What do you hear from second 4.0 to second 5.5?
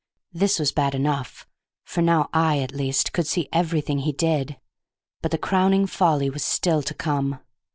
did; but the